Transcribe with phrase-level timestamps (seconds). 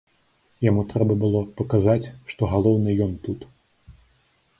[0.67, 3.39] Яму трэба было паказаць, што галоўны ён тут.